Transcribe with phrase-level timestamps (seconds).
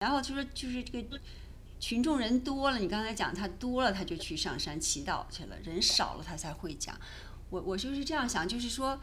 [0.00, 1.20] 然后就说就是这个
[1.78, 6.98] 群众人多了，你刚才讲他多了他就去上山祈祷去了，人少了他才会讲。
[7.50, 8.98] 我我就是这样想，就是说，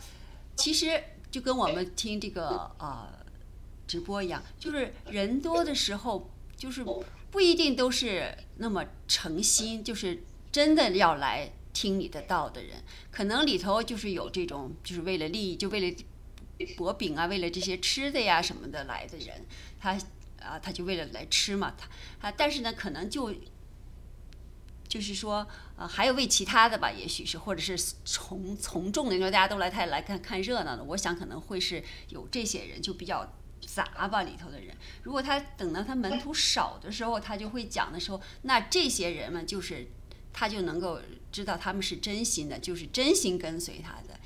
[0.55, 3.07] 其实就跟我们听这个呃
[3.87, 6.83] 直播一样，就是人多的时候，就是
[7.29, 15.97] 不一定都是那么诚心，就是真的要来听你的道的人，可能里头就是有这种就是为了利益，就为了
[16.75, 19.45] 薄饼啊，为了这些吃的呀什么的来的人，
[19.79, 19.95] 他
[20.47, 21.75] 啊他就为了来吃嘛，
[22.19, 23.33] 他啊但是呢可能就。
[24.89, 34.73] 就是说，呃，还有为其他的吧，也许是，或者是从从众的，因为大家都来太来看看热闹的，我想可能会是有这些人，就比较杂吧里头的人。
[35.03, 39.85] 如果他等到他门徒少的时候，他就会讲的时候，那这些人们就是
[40.31, 41.01] 他就能够
[41.33, 44.17] 知道他们是真心的，就是真心跟随他的，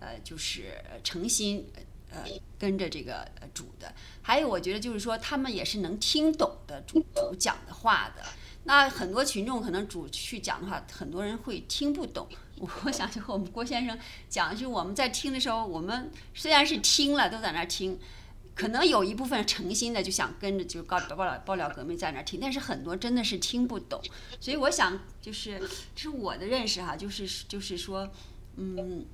[0.00, 1.64] 呃，就是诚心
[2.10, 2.24] 呃
[2.58, 3.92] 跟着这个主的。
[4.22, 7.04] 还有，我觉得就是说，他们也是能听懂的主
[7.38, 8.22] 讲的话的。
[8.64, 12.28] 那很多群众可能主去讲的话，很多人会听不懂。
[12.84, 17.98] 我想就和我们郭先生讲，就我们在听的时候，我们虽然是听了，都在那儿听，
[18.54, 24.02] 可能有一部分诚心的就想跟着就高爆料爆料革命在那儿听，但是很多真的是听不懂。
[24.38, 25.58] 所以我想就是
[25.94, 28.10] 这是我的认识哈，就是就是说，
[28.56, 29.06] 嗯。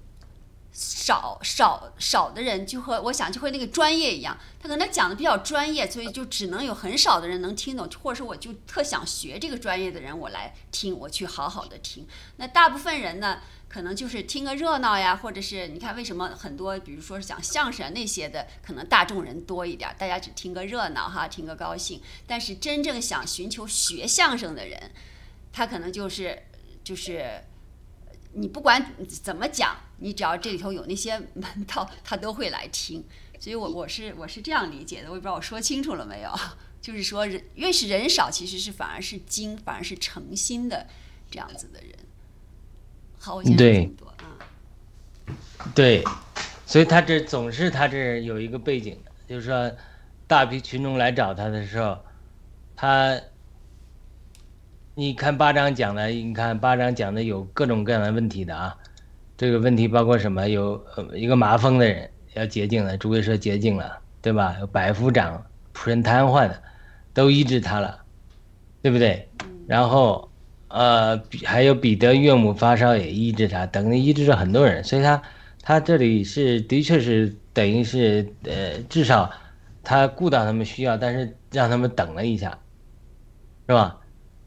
[0.77, 12.05] 少少少的人就和我想就和那个专业一样，他可能讲的比较专业，所以就只能有很少的人能听懂，或者是我就特想学这个专业的人，我来听，我去好好的听。
[12.39, 22.02] 那大部分人呢，可能就是听个热闹呀，或者是你看为什么很多，比如说是讲相声那些的，可能大众人多一点，大家只听个热闹哈，听个高兴。
[22.27, 24.91] 但是真正想寻求学相声的人，
[25.52, 26.42] 他可能就是
[26.83, 27.45] 就是。
[28.35, 33.05] 你不管怎么讲，你只要这里头有那些门道，他都会来听。
[33.39, 36.31] 所以，我我是我是这样理解的，我也不知道我说清楚了没有。
[36.81, 40.87] 就是说，人越是人少，其实是反而是精，反而是诚心的
[41.31, 41.91] 这样子的人。
[43.19, 45.35] 好，我先说这么多啊。
[45.75, 46.05] 对，
[46.67, 49.70] 所以他这总是他这有一个背景的，就是说，
[50.27, 51.98] 大批群众来找他的时候，
[52.77, 53.20] 他。
[54.97, 58.79] 你看八章讲的，你看八章讲的有各种各样的问题的啊，
[59.37, 60.49] 这个问题包括什么？
[60.49, 64.57] 有呃一个麻风的人要洁净了，主位说洁净了，对吧？
[64.61, 65.45] 有百夫长
[65.75, 66.63] 仆人瘫痪的，
[67.13, 68.05] 都医治他了，
[68.83, 69.29] 对不对？
[69.67, 70.31] 然后，
[70.69, 75.21] 呃，还有彼得岳母发烧也医治他，等于医治了很多人，所以他
[75.61, 79.29] 他这里是的确是等于是呃，至少
[79.83, 82.57] 他顾到他们需要，但是让他们等了一下，
[83.67, 83.99] 是吧？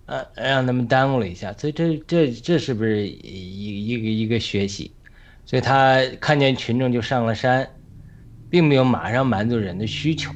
[0.08, 4.92] 呃，让他们耽误了一下，所以这这这是不是一一个一个学习？
[5.46, 7.70] 所以他看见群众就上了山，
[8.50, 10.32] 并没有马上满足人的需求。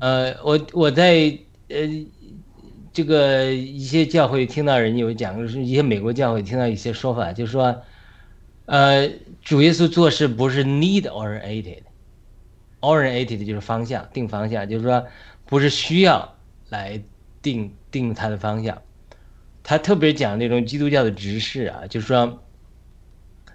[0.00, 1.38] 呃，我我在
[1.68, 1.76] 呃
[2.92, 7.82] 这个一些教会听到人有讲，就是一些美国教会听到一些说法，就是说，
[8.66, 9.08] 呃，
[9.42, 15.04] 主耶稣做事不是 need oriented，oriented 就是方向定方向，就是说
[15.44, 16.36] 不是需要
[16.68, 17.02] 来
[17.42, 17.72] 定。
[17.90, 18.82] 定他的方向，
[19.62, 22.38] 他特别讲那种基督教的执事啊，就是说，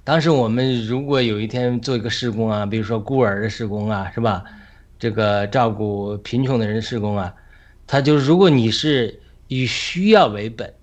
[0.04, 4.44] 当时我们如果有一天做一个事工啊，比如说孤儿的事工啊，是吧？
[4.98, 7.32] 这个照顾贫穷的人事工啊，
[7.86, 10.74] 他就如果你是以需要为本，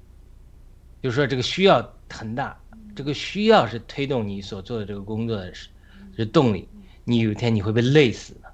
[1.03, 2.57] 就是说这个需要很大，
[2.95, 6.69] 这个需要是推动你所做的这个工作的是动力，
[7.03, 8.50] 你有一天你会被累死的。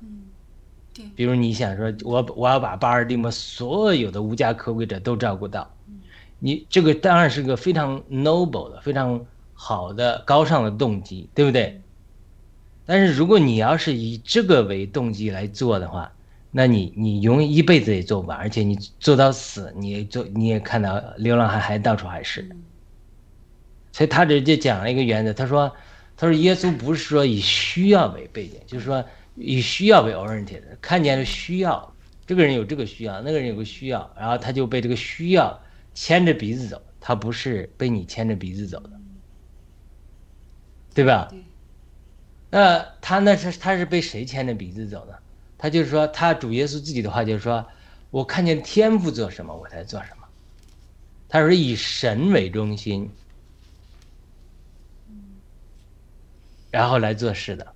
[1.15, 5.71] 比如你想说，我我要把巴尔的摩所有的无家可归者都照顾到，
[6.39, 9.25] 你这个当然是个非常 noble 的、非常
[9.55, 11.81] 好的、高尚的动机，对不对？
[12.85, 16.13] 但是如果你要是以这个为动机来做的话，
[16.51, 22.49] 那你你永远一辈子也做不完，而且你做到死，你也做你也看到流浪汉还到处还是。
[23.93, 25.73] 所以他直接讲了一个原则，他说，
[26.17, 29.05] 他说耶稣不是说以需要为背景，就是说。
[29.37, 31.95] 以需要为 oriented，看见了需要，
[32.27, 35.63] 这个人有这个需要，那个人有个需要，然后他就被这个需要
[35.95, 38.91] 牵着鼻子走，他不是被你牵着鼻子走的，
[40.95, 41.33] 对吧？
[42.51, 45.19] 那他那是他是被谁牵着鼻子走的？
[45.59, 47.67] 他就是说，他主耶稣自己的话就是说，
[48.11, 50.27] 我看见天父做什么，我才做什么。
[51.29, 53.11] 他说以神为中心，
[56.71, 57.76] 然后来做事的。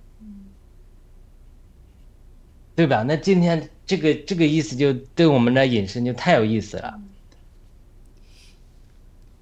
[2.75, 3.03] 对吧？
[3.07, 6.99] 那今天这个这个意思就对我们的引申就太有意思了。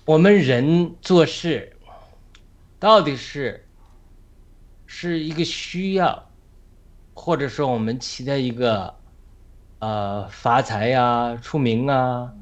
[0.06, 1.74] 我们人做事
[2.80, 3.66] 到底是
[4.88, 6.30] 是一个需要，
[7.14, 8.96] 或者说我们期待一个
[9.78, 12.34] 呃发财呀、出名啊，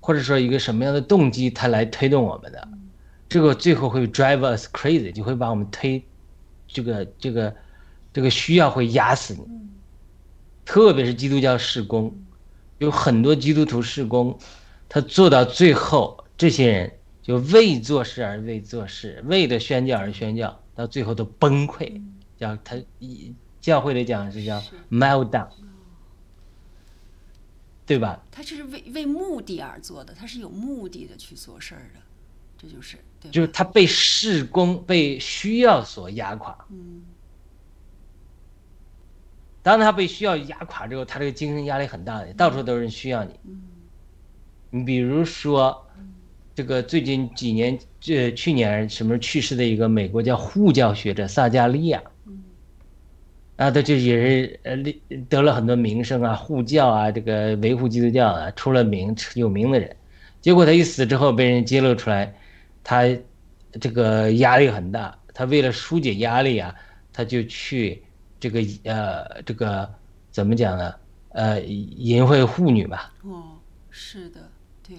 [0.00, 2.68] 或者说一个什么样的动机，它来推动我们的，
[3.28, 6.04] 这个最后会 drive us crazy，就会把我们推，
[6.68, 7.56] 这个这个
[8.12, 9.46] 这个需要会压死你。
[10.66, 12.14] 特别是基督教事工，
[12.78, 14.36] 有很多基督徒事工，
[14.88, 16.92] 他做到最后，这些人
[17.22, 22.02] 就为做事而为做事，为了宣教而宣教，到最后都崩溃，
[22.36, 24.60] 叫他一教会里讲是叫
[24.90, 25.48] meltdown，
[27.86, 28.20] 对吧？
[28.32, 32.00] 他就是为为目的而做的，他是有目的的去做事儿的，
[32.58, 33.30] 这就是对？
[33.30, 36.66] 就是他被事工、被需要所压垮。
[36.70, 37.02] 嗯
[39.66, 43.32] 当他被需要压垮之后，他这个精神压力很大的，到处都是人需要你。
[43.48, 43.60] 嗯
[44.70, 45.84] 你比如说，
[46.54, 52.44] 这个最近几年，这去年什么去世的一个美国叫护教学者萨加利亚，嗯
[53.56, 59.96] 啊，他就也是呃立得了很多名声啊，护教啊，这个维护基督教啊，出了名有名的人。
[60.40, 62.32] 结果他一死之后，被人揭露出来，
[62.84, 63.02] 他
[63.80, 65.18] 这个压力很大。
[65.34, 66.72] 他为了疏解压力啊，
[67.12, 68.04] 他就去
[68.38, 69.88] 这个呃这个
[70.30, 70.94] 怎么讲呢？
[71.30, 73.58] 呃，淫秽妇女吧，哦，
[73.90, 74.40] 是的，
[74.82, 74.96] 对，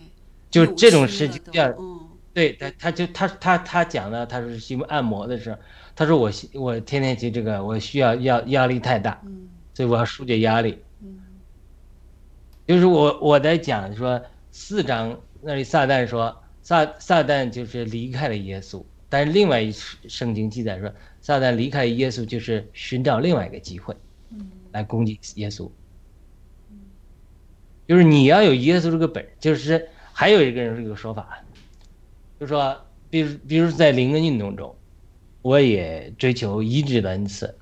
[0.52, 2.00] 就这种事情叫嗯
[2.32, 5.58] 对他，他就他他他讲的，他是因为按摩的时候，
[5.96, 10.80] 他说我我天天去这个，我需要压压力太大，嗯所以我要疏解压力。
[11.02, 11.18] 嗯
[12.68, 23.96] 就是我我在讲说四章那里撒旦说撒撒旦就是离开了耶稣，但是另外一圣经记载说撒旦离开耶稣就是寻找另外一个机会
[24.32, 25.70] 嗯来攻击耶稣。
[27.88, 31.42] 就是你要有耶稣这个本，就是还有一个人这个说法，
[32.38, 32.78] 就是说，
[33.10, 34.76] 比如比如在灵恩运动中，
[35.42, 37.56] 我也追求医治的恩赐，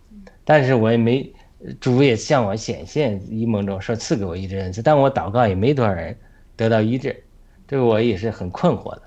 [0.44, 1.32] 但是我也没
[1.80, 6.18] 主也向我显现一梦中说赐给我医治恩赐，但我祷告也没多少人
[6.56, 7.24] 得到医治，
[7.68, 9.04] 这个我也是很困惑的。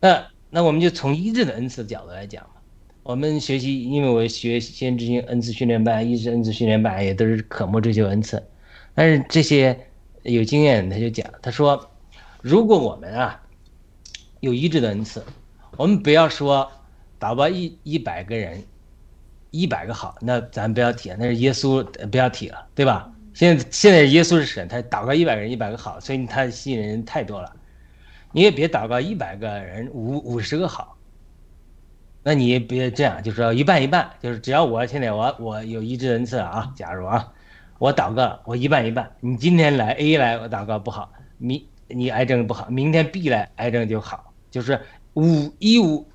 [0.00, 2.52] 那那我们就从医治的恩赐的角度来讲吧，
[3.02, 8.42] 我们学习，因为我学先知性恩赐训练班、医治恩赐训练班也都是渴慕追求恩赐，
[8.94, 9.78] 但是这些
[10.22, 11.90] 有经验他就讲，他说，
[12.40, 13.38] 如果我们啊
[14.40, 15.22] 有医治的恩赐，
[15.76, 16.72] 我们不要说
[17.20, 18.64] 祷告一一百个人，
[19.50, 23.12] 一百个好，那咱不要提，那是耶稣不要提了，对吧？
[23.34, 27.54] 现在现在耶稣是神，他祷告一百个人一百个好，所以他吸引人太多了。
[28.36, 30.98] 你也别祷告一百个人五五十个好，
[32.22, 37.32] 那你也别这样，就是说一半一半，就是只要我现在我我有医治恩赐啊，假如啊，
[37.78, 44.78] 我祷告我一半一半，你今天来 A 来我祷告不好，明你癌症不好，明天 B 来癌症就好，就是
[45.14, 46.06] 五一五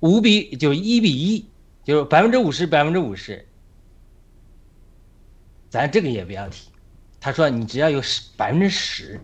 [0.00, 1.46] 五比就一比一，
[1.84, 3.46] 就是百分之五十百分之五十，
[5.68, 6.70] 咱这个也不要提。
[7.20, 9.20] 他说你只要有十百分之十，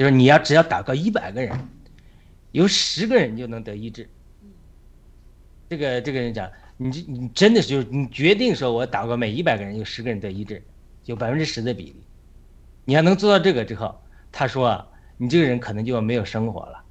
[0.00, 1.68] 就是你要只要祷告一百个人，
[2.52, 4.08] 有十个人就能得医治。
[5.68, 10.62] 这个这个人讲，你这你真的是就是你决定说我祷告每一百个人有十个人得医治，
[11.04, 12.02] 有百分之十的比例。
[12.86, 14.00] 你要能做到这个之后，
[14.32, 14.88] 他说啊，
[15.18, 16.82] 你这个人可能就没有生活了，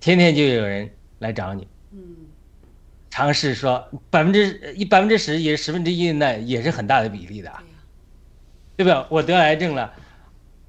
[0.00, 0.90] 天天就有人
[1.20, 1.66] 来找你。
[1.92, 2.14] 嗯
[3.08, 7.50] 尝试说百分之一百分之十也是十分之一，那也是很大的比例的，
[8.76, 9.06] 对吧？
[9.10, 9.94] 我得癌症了，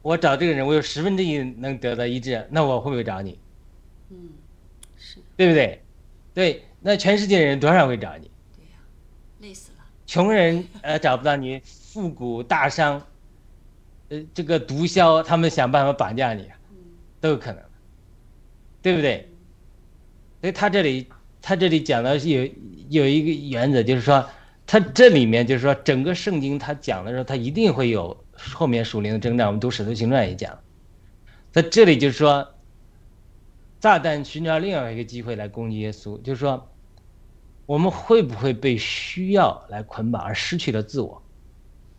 [0.02, 3.38] 我找这个人，我有十分之一能得到医治，那我会不会找你？
[4.10, 4.30] 嗯
[4.98, 5.82] 是对不对？
[6.34, 8.32] 对，那全世界人多少会找你？
[8.56, 8.80] 对呀
[9.40, 13.06] 累死了穷人呃找不到你，富古大商，
[14.10, 16.78] 呃这个毒枭他们想办法绑架你，嗯
[17.20, 17.62] 都有可能，
[18.82, 19.30] 对不对？
[20.42, 21.08] 所以他这里
[21.42, 22.50] 他这里讲的是有
[22.90, 24.26] 有一个原则，就是说
[24.66, 28.16] 他这里面就是说整个圣经他讲的时候，他一定会有
[28.54, 29.48] 后面属灵的征战。
[29.48, 30.60] 我们读使徒行传也讲，
[31.52, 32.48] 在这里就是说，
[33.80, 36.70] 炸弹寻找另外一个机会来攻击耶稣，就是说
[37.66, 41.22] 我们会不会被需要来捆绑而失去了自我？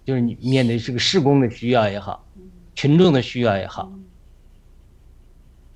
[0.05, 2.27] 就是你面对这个事工的需要也好，
[2.75, 4.05] 群众的需要也好，嗯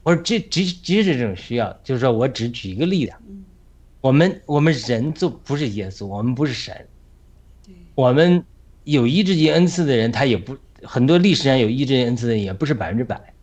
[0.03, 3.45] 或者这即即使这种需要，就是说我只举一个例子，嗯
[4.01, 6.89] 我们我们人就不是耶稣，我们不是神，
[7.95, 8.45] 我们
[8.85, 13.35] 有医治级恩赐的人，他也不很多历史上有医治级恩赐的人也不是百分之百。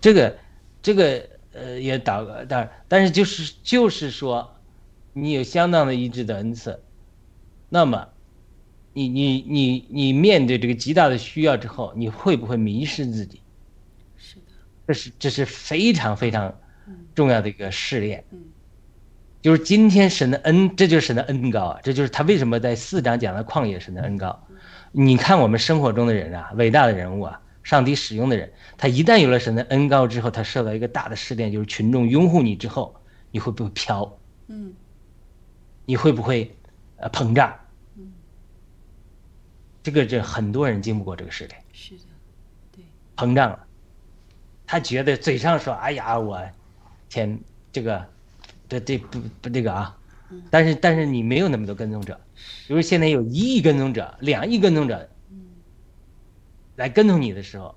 [0.00, 0.38] 这个
[0.82, 4.56] 这个呃也祷告，但但是就是就是说，
[5.12, 6.82] 你有相当的医治的恩赐，
[7.68, 8.08] 那么
[8.92, 13.40] 你你你你面对这个极大的需要之后，你会不会迷失自己？
[14.16, 14.42] 是的
[14.86, 16.58] 这是这是非常非常
[16.88, 18.24] 嗯重要的一个试炼。
[18.32, 18.42] 嗯
[19.42, 21.80] 就是今天神的恩，这就是神的恩高啊！
[21.82, 24.46] 这就是他为什么在四章讲的旷野神的恩高。
[24.92, 32.94] 你看我们生活中的人啊，伟大的人物啊，上帝使用的人，他一旦有了神的恩高之后，他受到一个大的试炼，就是群众拥护你之后，
[33.32, 34.18] 你会不会飘？
[34.46, 34.72] 嗯
[35.84, 36.56] 你会不会
[36.98, 37.52] 呃膨胀？
[37.96, 38.12] 嗯，
[39.82, 42.04] 这个这很多人经不过这个试炼，是的，
[42.70, 42.84] 对，
[43.16, 43.66] 膨胀了。
[44.64, 46.40] 他觉得嘴上说：“哎呀，我
[47.08, 47.40] 天，
[47.72, 48.06] 这个
[48.78, 49.98] 这这不不这个啊。”
[50.50, 52.18] 但是但是你没有那么多跟踪者，
[52.66, 55.44] 比如现在有一亿跟踪者、两亿跟踪者嗯
[56.76, 57.74] 来跟踪你的时候，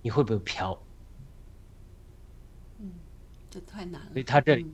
[0.00, 0.80] 你会不会飘？
[2.78, 2.92] 嗯，
[3.50, 4.06] 这太难了。
[4.12, 4.64] 所以他这里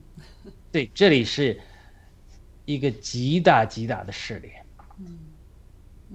[0.45, 1.59] 嗯对，这里是
[2.65, 4.63] 一个极大极大的试炼。
[4.99, 5.17] 嗯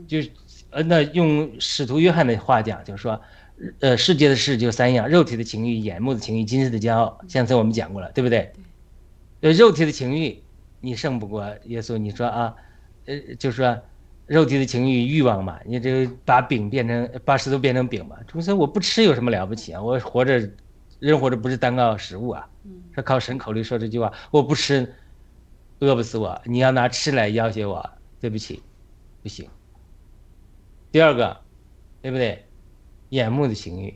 [0.06, 0.30] 就是
[0.70, 3.20] 呃，那用使徒约翰的话讲，就是说，
[3.80, 7.18] 呃，世界的事就三样：肉体的情欲、眼目的情欲、今世的骄傲。
[7.26, 8.62] 上次我们讲过了，对不对对？
[9.40, 10.42] 呃，肉体的情欲，
[10.80, 11.98] 你胜不过耶稣。
[11.98, 12.54] 你说啊，
[13.04, 13.78] 呃，就说
[14.26, 18.16] 肉体的情欲欲望嘛，你这个把饼变成把石头变成饼嘛。
[18.26, 19.82] 主说我不吃有什么了不起啊？
[19.82, 20.50] 我活着，
[20.98, 24.12] 人活着不是单靠食物啊，嗯是靠神口里说这句话。
[24.30, 24.94] 我不吃，
[25.80, 26.40] 饿不死我。
[26.44, 27.90] 你要拿吃来要挟我，
[28.20, 28.62] 对不起，
[29.22, 29.48] 不行。
[30.90, 31.36] 第二个，
[32.00, 32.42] 对不对？
[33.10, 33.94] 眼目的情欲，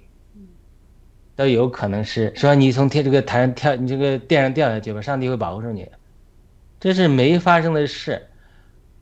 [1.41, 5.89] 都有可能是说你从天这个台上跳，你这个垫上掉下去吧，上帝会保护住你，
[6.79, 8.29] 这是没发生的事。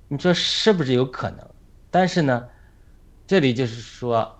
[0.06, 1.38] 你说是不是有可能？
[1.90, 2.46] 但是呢，
[3.26, 4.38] 这里就是说，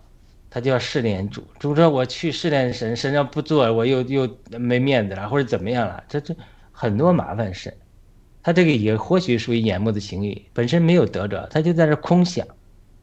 [0.49, 6.37] 他就要试炼主，主说我去试炼神，神要不做，我又又没面子了，或者怎么样了，这这
[6.71, 7.76] 很多麻烦事。
[8.45, 12.47] 他这个也或许属于眼目的情欲，本身没有得着，他就在这空想。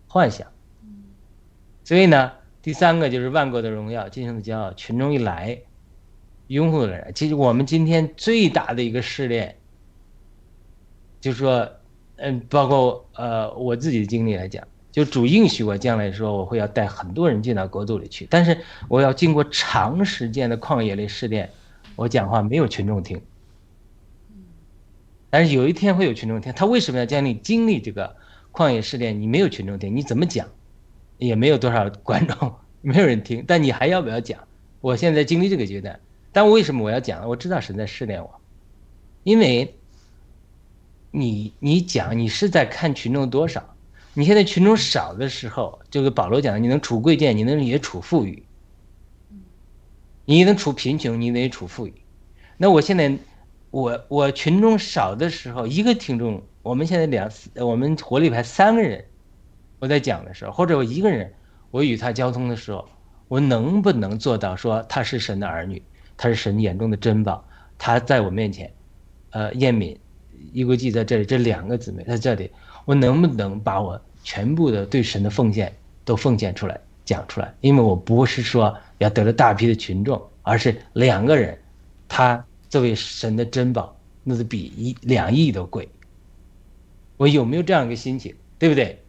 [0.07, 0.47] 幻想，
[1.83, 2.31] 所以呢，
[2.65, 5.55] 第三个就是万国的荣耀，今生的骄傲，群众一来，
[6.47, 7.11] 拥护的人。
[7.13, 9.55] 其实我们今天最大的一个试炼，
[11.21, 11.69] 就是说，
[12.15, 21.47] 嗯，包括呃我自己的经历来讲，就主应许我将来说我会要带很多人进到国度里去，但是我要经过长时间的旷野里试炼，
[21.95, 23.21] 我讲话没有群众听，
[25.29, 26.51] 但是有一天会有群众听。
[26.51, 28.15] 他为什么要将你经历这个？
[28.51, 30.47] 旷野试炼，你没有群众听，你怎么讲，
[31.17, 33.43] 也没有多少观众， 没有人听。
[33.47, 34.47] 但你还要不要讲？
[34.81, 35.99] 我现在经历这个阶段，
[36.31, 37.27] 但为什么我要讲？
[37.27, 38.41] 我知道神在试炼我，
[39.23, 39.75] 因为
[41.11, 43.75] 你你讲，你是在看群众多少。
[44.13, 48.43] 你现在群众少的时候，就跟保罗讲，你能处贵贱，你能也处富裕，
[50.25, 51.93] 你能处贫穷，你得处富裕。
[52.57, 53.17] 那我现在，
[53.71, 56.41] 我我群众少的时候，一个听众。
[56.61, 59.05] 我们现在两，我们活力派三个人，
[59.85, 61.31] 我在讲的时候，或者我一个人，
[61.69, 62.89] 我与他交通的时候，
[63.27, 65.79] 我能不能做到说他是神的儿女，
[66.17, 67.45] 他是神眼中的珍宝，
[67.77, 68.73] 他在我面前，
[69.29, 69.95] 呃，燕敏、
[70.53, 72.49] 一国记在这里，这两个姊妹在这里，
[72.85, 75.71] 我能不能把我全部的对神的奉献
[76.03, 77.53] 都奉献出来，讲出来？
[77.61, 81.55] 因为我不是说要得了大批的群众，而是两个人，
[82.07, 85.87] 他作为神的珍宝，那是比一两亿都贵。
[87.17, 88.99] 我有没有这样一个心情，对不对？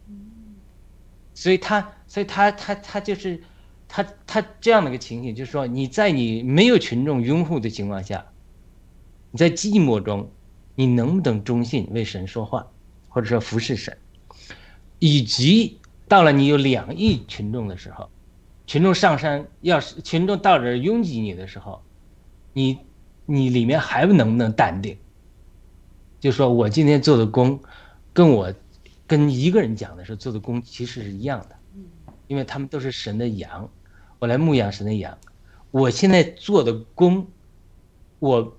[1.37, 3.39] 所以他，所以他，他，他就是，
[3.87, 8.25] 他，他这样的一个情形，就是说，你在你没有群众拥护的情况下，
[9.29, 10.31] 你在寂寞中，
[10.73, 12.65] 你能不能忠信为神说话，
[13.07, 13.95] 或者说服侍神？
[14.97, 18.09] 以及到了你有两亿群众的时候，
[18.65, 21.83] 群众上山，要是群众到这儿拥挤你的时候，
[22.51, 22.79] 你，
[23.27, 24.97] 你里面还能不能淡定？
[26.19, 27.59] 就说我今天做的工。
[28.11, 28.51] 跟我
[29.07, 31.55] 跟一个人讲的时候做的工其实是一样的，
[32.27, 33.69] 因为他们都是神的羊，
[34.19, 35.17] 我来牧养神的羊。
[35.71, 37.27] 我现在做的工，
[38.19, 38.57] 我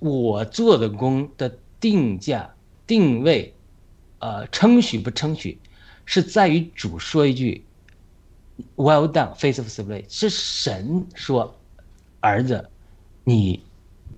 [0.00, 2.54] 我做的工的定价
[2.86, 3.54] 定位，
[4.18, 5.58] 呃，称许不称许，
[6.04, 7.64] 是在于主说一句
[8.76, 11.54] “Well done, faithful slave”，是神说，
[12.20, 12.70] 儿子，
[13.24, 13.62] 你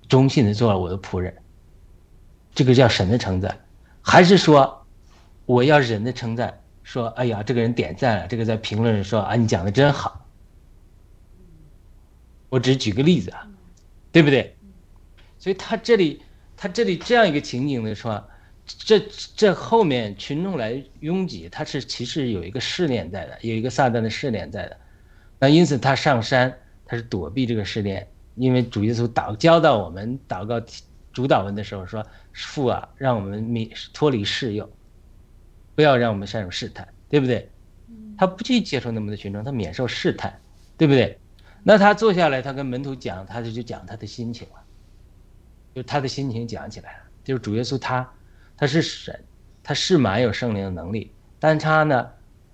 [0.07, 1.35] 忠心的做了我的仆人，
[2.53, 3.59] 这个叫神的称赞。
[4.01, 4.74] 还是说，
[5.45, 10.27] 我要人的称赞，说，哎呀，这个人点赞了，这个在评论说啊，你讲的真好。
[12.49, 13.47] 我只举个例子啊，
[14.11, 14.55] 对不对？
[15.37, 16.21] 所以他这里，
[16.55, 18.23] 他这里这样一个情景的说，
[18.65, 18.99] 这
[19.35, 24.77] 这后面群众来拥挤，他是其实有一个试炼在的，有一个撒旦的试炼在的。
[25.39, 30.59] 那因此他上山，他是躲避这个试炼，因为主耶稣祷教到我们祷告
[31.11, 32.05] 主导文的时候说。
[32.37, 34.69] 父啊，让我们免脱离试诱，
[35.75, 37.49] 不要让我们陷入试探，对不对？
[38.17, 40.39] 他不去接受那么多群众，他免受试探，
[40.77, 41.19] 对不对？
[41.63, 44.63] 那他坐下来，他跟门徒讲，他就就讲他的心情了，
[45.73, 46.99] 就他的心情讲起来了。
[47.23, 48.09] 就是主耶稣他，
[48.55, 49.19] 他是神，
[49.63, 52.07] 他是满有圣灵的能力，但他呢，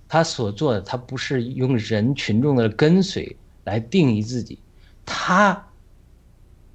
[0.07, 4.57] 他所做的，他不是用人群众的跟随来定义自己，
[5.05, 5.67] 他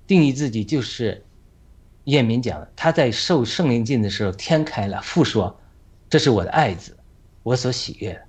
[0.07, 1.25] 定义自己就是
[2.05, 5.59] 叶明讲的，他在受圣灵浸的时候，天开了，父说
[6.17, 6.97] ：“这是我的爱子，
[7.43, 8.23] 我所喜悦的。”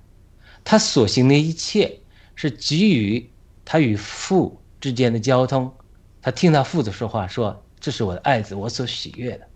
[0.62, 1.98] 他所行的一切
[2.34, 3.30] 是基于
[3.64, 5.74] 他与父之间的交通，
[6.20, 9.48] 他听到父子说话，说：“这是我的爱子，我所喜悦的。”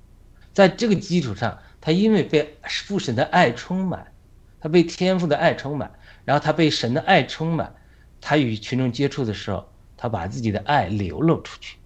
[0.54, 4.10] 在这个基础上，他因为被父神的爱充满。
[4.58, 5.92] 他被天赋的爱充满，
[6.24, 7.74] 然后他被神的爱充满，
[8.18, 11.76] 他与群众接触的时候，他把自己的爱流露出去。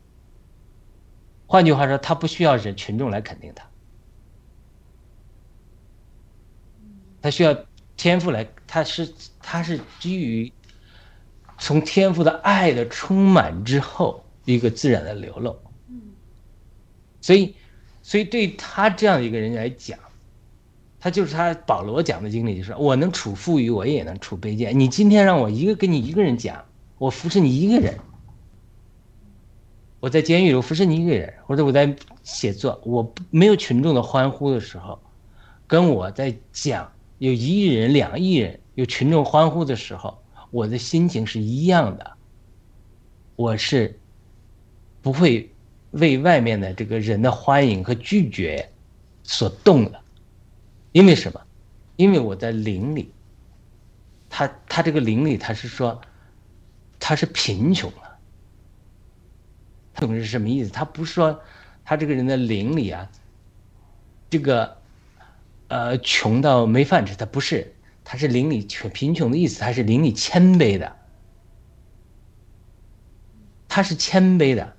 [1.49, 3.69] 换句话说，他不需要人群众来肯定他，
[7.27, 7.53] 他需要
[7.97, 10.53] 天赋来，他是他是基于
[11.59, 15.59] 从天赋的爱的充满之后一个自然的流露。
[17.21, 17.57] 所以，
[18.01, 19.99] 所以对他这样的一个人来讲。
[21.01, 24.79] 他就是他保罗讲的经历，就是我能处富裕，我也能处卑贱。
[24.79, 26.65] 你今天让我一个跟你一个人讲，
[26.97, 27.99] 我服侍你一个人。
[29.99, 31.93] 我在监狱里，我服侍你一个人，或者我在
[32.23, 35.01] 写作，我没有群众的欢呼的时候，
[35.67, 42.13] 跟我在讲有一亿人、两亿人有群众欢呼的时候，我的心情是一样的。
[43.37, 43.99] 我是
[45.03, 45.51] 不会
[45.91, 48.71] 为外面的这个人的欢迎和拒绝
[49.23, 50.01] 所动的。
[50.93, 51.41] 因为什么？
[51.97, 53.11] 因为我在灵里，
[54.29, 56.01] 他他这个灵里，他是说，
[56.99, 58.19] 他是贫穷了。
[59.95, 60.71] 穷是什么意思？
[60.71, 61.41] 他不是说
[61.85, 63.11] 他这个人的灵里啊，
[64.29, 64.77] 这个
[65.77, 70.97] 呃穷到没饭吃，他不是，他是邻里穷贫穷的意思，他是邻里谦卑的，
[73.69, 74.75] 他是谦卑的，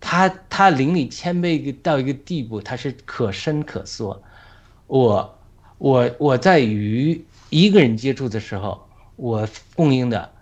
[0.00, 4.22] 他他邻里谦卑一个到一个地步，他是可伸可缩，
[4.86, 5.32] 我。
[5.78, 10.32] 我我在与一个人接触的时候，我供应的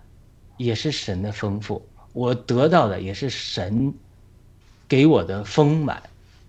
[0.55, 3.93] 也是神的丰富，我得到的也是神
[4.87, 6.01] 给我的丰满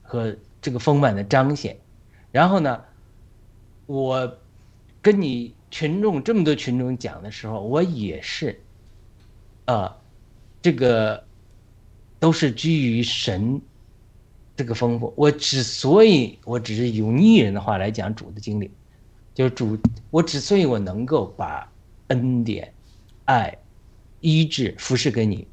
[0.02, 1.76] 和这个丰满的彰显。
[2.30, 2.80] 然后呢，
[3.86, 4.38] 我
[5.00, 8.60] 跟你群众这么多群众讲的时候，我也是，
[9.64, 9.96] 啊，
[10.60, 11.24] 这个
[12.20, 13.60] 都是基于神。
[14.58, 18.70] 这个丰富，我之所以我只是用逆人的话来讲主的经历，
[19.34, 19.78] 就是主，
[20.10, 21.70] 我之所以我能够把
[22.06, 22.72] 恩典、
[23.26, 23.54] 爱、
[24.20, 25.46] 医治、服侍给你，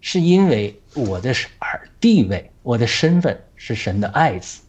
[0.00, 4.62] 是因为我的耳地位，我的身份是神的爱子，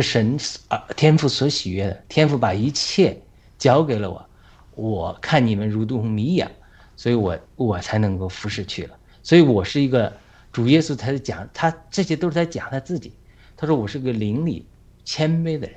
[0.00, 3.20] 是神啊天父所喜悦的，天父把一切
[3.58, 4.28] 交给了我，
[4.74, 6.50] 我看你们如同迷养，
[6.96, 10.12] 所以我我才能够服侍去了，所以我是一个。
[10.50, 13.12] 主耶稣他在讲，他这些都是在讲他自己。
[13.54, 14.66] 他说：“我是个邻里
[15.04, 15.76] 谦卑的人，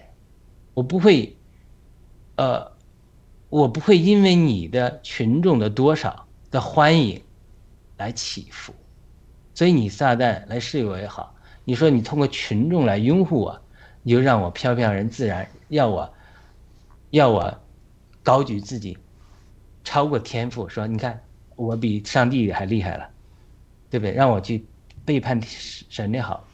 [0.74, 1.36] 我不会，
[2.38, 2.72] 呃，
[3.50, 7.22] 我不会因为你的群众的多少的欢迎
[7.98, 8.74] 来起伏。
[9.54, 13.62] 所以你撒旦来试我也好，你说你通过群众来拥护我，
[14.04, 16.14] 你就让我飘飘然自然，要我
[17.12, 17.60] 要我
[18.24, 18.98] 高举自己，
[19.84, 21.22] 超过天赋，说你看
[21.56, 23.08] 我比上帝还厉害了。”
[23.92, 24.14] 对不对？
[24.14, 24.66] 让我去
[25.04, 26.48] 背叛神也好，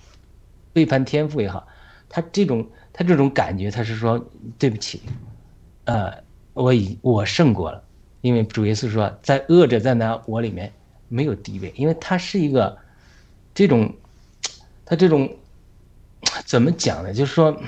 [0.73, 1.67] 背叛天赋也好，
[2.09, 4.17] 他这种他这种感觉，他是说
[4.57, 5.03] 对不起，
[5.85, 6.11] 呃，
[6.53, 7.83] 我已我胜过了，
[8.21, 10.73] 因为主耶稣说，在恶者在那我里面
[11.09, 12.75] 没有地位，因为他是一个
[13.53, 13.93] 这种
[14.83, 15.31] 他这种
[16.45, 17.13] 怎么讲呢？
[17.13, 17.61] 就是说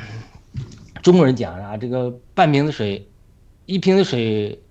[1.01, 3.07] 中国人讲啊，这个半瓶子水，
[3.65, 4.61] 一瓶子水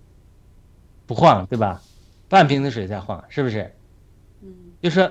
[1.06, 1.82] 不晃，对吧？
[2.28, 3.74] 半瓶子水在晃，是不是？
[4.82, 5.10] 就是，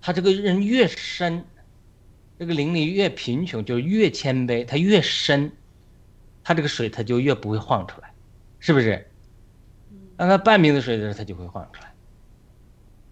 [0.00, 1.44] 他这个人越深，
[2.38, 4.64] 这个灵力越贫穷，就越谦卑。
[4.64, 5.52] 他越深，
[6.44, 8.12] 他这个水他就越不会晃出来，
[8.60, 9.06] 是不是？
[10.16, 11.92] 当他半瓶子水的时候，他就会晃出来。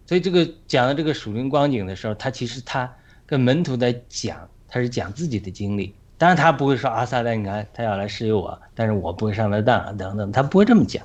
[0.06, 5.94] 所以这个讲的这个属灵光景的时候，他其实他跟门徒在讲，他是讲自己的经历。
[6.16, 11.04] 当然他不会说阿萨旦，你看他要来试诱我，但是我不会上他当等等，他不会这么讲。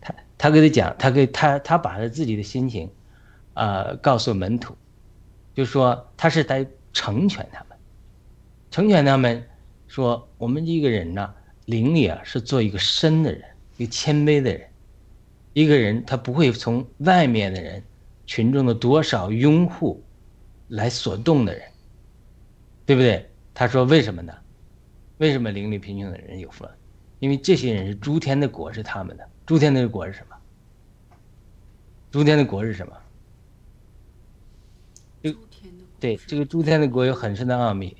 [0.00, 2.88] 他他给他讲，他给他他把他自己的心情。
[3.54, 4.76] 呃，告诉门徒，
[5.52, 7.76] 就说他是在成全他们，
[8.70, 9.44] 成全他们，
[9.88, 13.42] 说我们一个人呢，灵里啊是做一个深的人，
[13.76, 14.68] 一个谦卑的人，
[15.54, 17.82] 一个人他不会从外面的人
[18.26, 20.00] 群众的多少拥护
[20.68, 21.62] 来所动的人，
[22.86, 23.28] 对不对？
[23.54, 24.32] 他说为什么呢？
[25.18, 26.64] 为什么灵里贫穷的人有福？
[27.18, 30.36] 因为这些人是诸天的国是他们的，诸天的国是什么？
[32.10, 32.92] 诸天的国是什么？
[36.00, 37.96] 对这个诸天的国有很深的奥秘，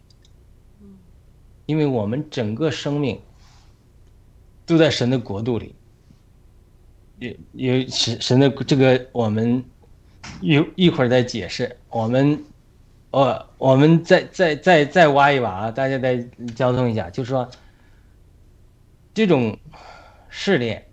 [1.66, 3.20] 因为我们整个生命
[4.64, 5.74] 都在神的国度里。
[7.18, 9.64] 有有神神的这个，我们
[10.40, 11.76] 一一会儿再解释。
[11.88, 12.40] 我们，
[13.10, 15.70] 我我们再再再再挖一挖啊！
[15.70, 16.16] 大家再
[16.54, 17.48] 交通一下，就是说，
[19.14, 19.58] 这种
[20.28, 20.84] 试炼，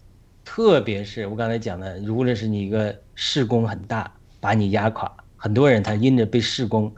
[0.43, 6.93] 特别是我刚才讲的，如果是你一个试工很大，把你压垮，很多人他因着被试工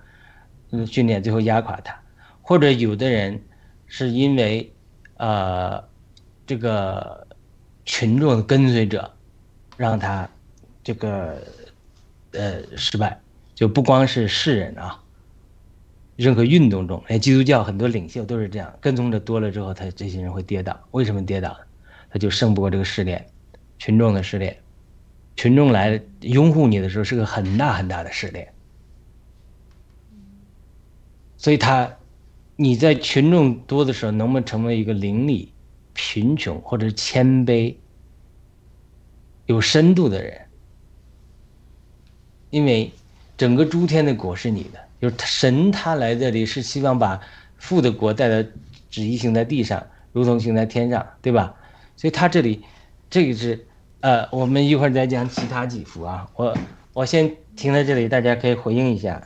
[0.86, 1.99] 训练，最后压垮他，
[2.41, 3.41] 或者有的人
[3.88, 4.73] 是因为
[5.17, 5.84] 呃
[6.45, 7.27] 这个
[7.86, 9.13] 群众的跟随者。
[9.77, 10.27] 让他
[10.84, 11.38] 这个
[12.32, 13.21] 呃失败，
[13.53, 14.99] 就不光是世人啊，
[16.17, 20.77] 任何运动中，哎基督教很多领袖都是这样，跟从者多了之后，他这些人会跌倒。
[20.91, 21.56] 为什么跌倒？
[22.10, 23.25] 他就胜不过这个试炼，
[23.77, 24.58] 群众的试炼，
[25.36, 28.51] 群众来拥护你的时候是个很大很大的试炼，
[31.38, 31.97] 所以他
[32.56, 35.53] 你在群众多的时候，能不能成为一个邻里
[35.93, 37.75] 贫穷或者谦卑？
[39.45, 40.41] 有深度的人，
[42.49, 42.91] 因为
[43.38, 47.19] 整个诸天的果是你的，就是神他来这里是希望把
[47.57, 48.49] 父的国带到
[48.89, 51.53] 旨意行在地上，如同行在天上，对吧？
[51.95, 52.63] 所以他这里
[53.10, 53.65] 这个是
[54.01, 56.55] 呃，我们一会儿再讲其他几幅啊，我
[56.93, 59.21] 我先停在这里，大家可以回应一下。